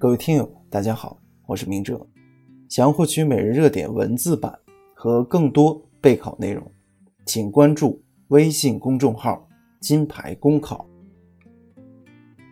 [0.00, 2.00] 各位听友，大家好，我是明哲。
[2.70, 4.58] 想要获取每日热点文字版
[4.94, 6.66] 和更多备考内容，
[7.26, 9.46] 请关注微信公众号
[9.78, 10.88] “金牌公考”。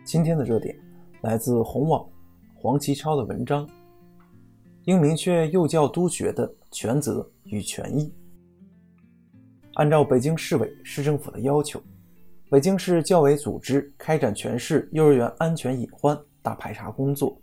[0.05, 0.77] 今天的热点
[1.21, 2.07] 来自红网
[2.53, 3.67] 黄其超的文章：
[4.83, 8.13] 应明确幼教督学的权责与权益。
[9.73, 11.81] 按照北京市委市政府的要求，
[12.51, 17.39] 北京市教委组织开展全市幼儿园安全隐患大排查工作。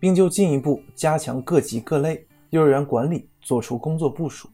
[0.00, 4.50] 并就进一步加强各级各类幼儿园管理作出工作部署，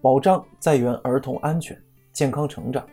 [0.00, 1.78] 保障在园儿童安全
[2.14, 2.88] 健康成长。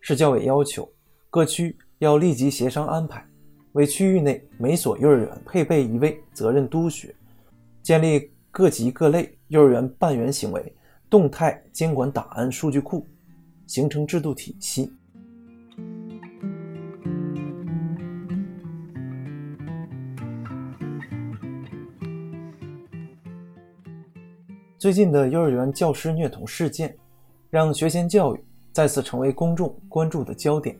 [0.00, 0.88] 市教委要求
[1.28, 3.26] 各区要立即协商安排，
[3.72, 7.12] 为区域内每所幼儿园配备一位责任督学，
[7.82, 10.72] 建立各级各类幼儿园办园行为
[11.10, 13.04] 动态监管档案数据库，
[13.66, 14.92] 形成制度体系。
[24.76, 26.94] 最近的幼儿园教师虐童事件，
[27.48, 30.76] 让学前教育再次成为公众关注的焦点。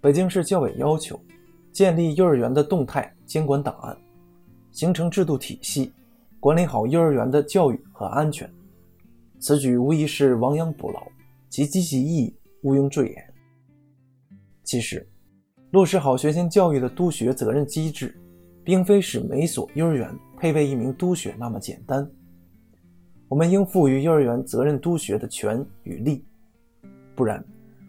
[0.00, 1.18] 北京市教委要求
[1.72, 3.96] 建立幼儿园的动态监管档案，
[4.70, 5.92] 形成制度体系，
[6.40, 8.50] 管理好幼儿园的教育和安全。
[9.38, 11.00] 此举无疑是亡羊补牢，
[11.48, 13.34] 其积极意义毋庸赘言。
[14.62, 15.08] 其实，
[15.70, 18.14] 落实好学前教育的督学责任机制，
[18.62, 22.10] 并非使每所幼儿园配备一名督学那么简单。
[23.28, 26.22] 我们应赋予幼儿园责任督学的权与利，
[27.16, 27.42] 不然，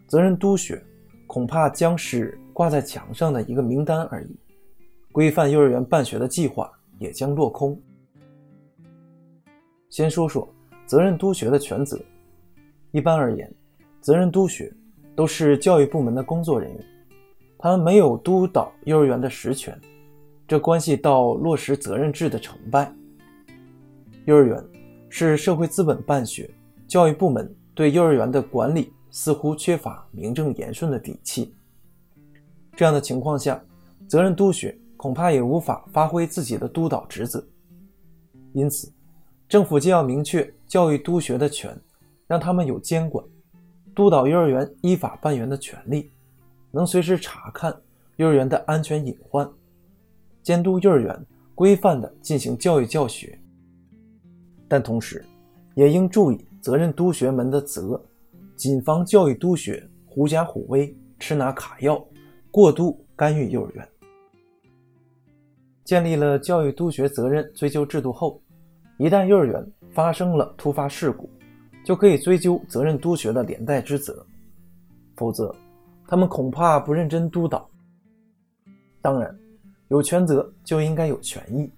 [0.06, 0.82] 责任督学
[1.26, 4.36] 恐怕将是挂在墙上的一个名单而已，
[5.12, 7.78] 规范幼儿园办学的计划也将落空。
[9.90, 10.48] 先说说
[10.86, 12.00] 责任督学的权责。
[12.90, 13.52] 一般而言，
[14.00, 14.72] 责任督学
[15.14, 16.84] 都是教育部门的工作人员，
[17.58, 19.78] 他们没有督导幼儿园的实权，
[20.48, 22.90] 这关系到落实责任制的成败。
[24.24, 24.64] 幼儿园。
[25.08, 26.50] 是社会资本办学，
[26.86, 31.54] 教育部门对幼儿园的管理似乎缺乏名正言顺的底气。
[32.76, 33.62] 这样的情况下，
[34.06, 37.42] 责任督学恐怕也无法发挥自己的督导职责。
[38.52, 38.92] 因此，
[39.48, 41.78] 政府既要明确教育督学的权，
[42.26, 43.24] 让他们有监管、
[43.94, 46.10] 督导幼儿园依法办园的权利，
[46.70, 47.74] 能随时查看
[48.16, 49.48] 幼儿园的安全隐患，
[50.42, 53.38] 监督幼儿园规范地进行教育教学。
[54.68, 55.24] 但同时，
[55.74, 58.02] 也应注意责任督学门的责，
[58.56, 62.04] 谨防教育督学狐假虎威、吃拿卡要、
[62.50, 63.88] 过度干预幼儿园。
[65.84, 68.42] 建立了教育督学责任追究制度后，
[68.98, 71.30] 一旦幼儿园发生了突发事故，
[71.84, 74.26] 就可以追究责任督学的连带之责。
[75.14, 75.54] 否则，
[76.08, 77.70] 他们恐怕不认真督导。
[79.00, 79.32] 当然，
[79.88, 81.70] 有权责就应该有权益。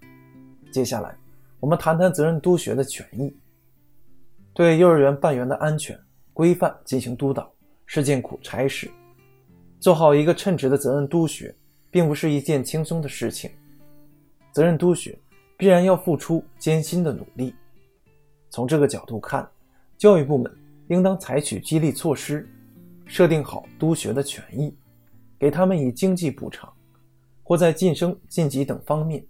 [0.73, 1.18] 接下来。
[1.61, 3.35] 我们谈谈责任督学的权益。
[4.55, 5.99] 对幼儿园办园的安全
[6.33, 7.53] 规范进行督导
[7.87, 8.91] 是件苦差事，
[9.81, 11.55] 做好一个称职的责任督学，
[11.91, 13.51] 并不是一件轻松的事情。
[14.53, 15.19] 责任督学
[15.57, 17.55] 必然要付出艰辛的努力。
[18.51, 19.49] 从这个角度看，
[19.97, 20.53] 教育部门
[20.89, 22.49] 应当采取激励措施，
[23.07, 24.75] 设定好督学的权益，
[25.39, 26.73] 给他们以经济补偿，
[27.43, 29.25] 或在晋升晋级等方面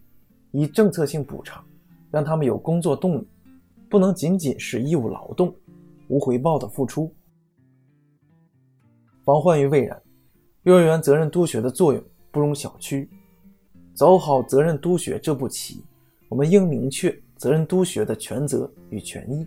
[0.52, 1.64] 以政策性补偿。
[2.10, 3.28] 让他们有工作动力，
[3.88, 5.54] 不能仅仅是义务劳动、
[6.08, 7.12] 无回报的付出。
[9.24, 10.02] 防患于未然，
[10.62, 13.06] 幼儿园责任督学的作用不容小觑。
[13.94, 15.82] 走好责任督学这步棋，
[16.28, 19.46] 我们应明确责任督学的权责与权益，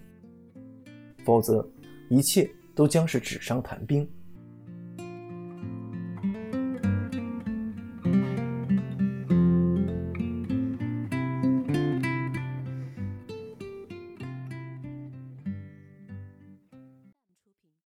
[1.24, 1.66] 否则
[2.10, 4.06] 一切都将是纸上谈兵。